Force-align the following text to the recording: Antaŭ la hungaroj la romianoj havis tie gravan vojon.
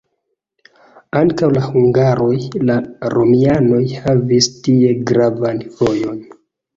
Antaŭ 1.17 1.49
la 1.57 1.61
hungaroj 1.65 2.37
la 2.69 2.77
romianoj 3.15 3.81
havis 4.05 4.49
tie 4.69 4.95
gravan 5.13 5.61
vojon. 5.83 6.19